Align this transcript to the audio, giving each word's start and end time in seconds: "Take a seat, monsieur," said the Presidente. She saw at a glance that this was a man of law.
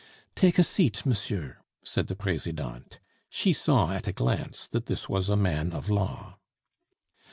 "Take 0.35 0.57
a 0.57 0.63
seat, 0.63 1.05
monsieur," 1.05 1.59
said 1.83 2.07
the 2.07 2.15
Presidente. 2.15 2.97
She 3.29 3.53
saw 3.53 3.91
at 3.91 4.07
a 4.07 4.11
glance 4.11 4.65
that 4.65 4.87
this 4.87 5.07
was 5.07 5.29
a 5.29 5.35
man 5.35 5.73
of 5.73 5.91
law. 5.91 6.39